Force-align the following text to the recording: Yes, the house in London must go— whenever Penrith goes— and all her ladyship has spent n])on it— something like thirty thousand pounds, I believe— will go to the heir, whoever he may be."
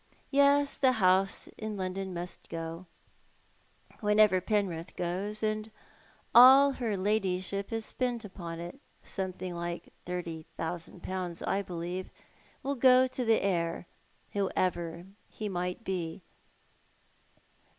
Yes, 0.31 0.77
the 0.77 0.93
house 0.93 1.47
in 1.59 1.77
London 1.77 2.11
must 2.11 2.49
go— 2.49 2.87
whenever 3.99 4.41
Penrith 4.41 4.95
goes— 4.95 5.43
and 5.43 5.69
all 6.33 6.71
her 6.71 6.97
ladyship 6.97 7.69
has 7.69 7.85
spent 7.85 8.23
n])on 8.25 8.57
it— 8.57 8.79
something 9.03 9.53
like 9.53 9.93
thirty 10.07 10.47
thousand 10.57 11.03
pounds, 11.03 11.43
I 11.43 11.61
believe— 11.61 12.09
will 12.63 12.73
go 12.73 13.05
to 13.09 13.23
the 13.23 13.43
heir, 13.43 13.85
whoever 14.31 15.05
he 15.29 15.47
may 15.47 15.75
be." 15.75 16.23